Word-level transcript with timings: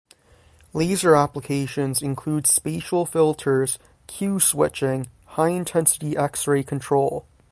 Laser 0.73 1.15
applications 1.15 2.01
include 2.01 2.47
spatial 2.47 3.05
filters, 3.05 3.77
Q-switching, 4.07 5.05
high 5.27 5.49
intensity 5.49 6.17
x-ray 6.17 6.63
control. 6.63 7.27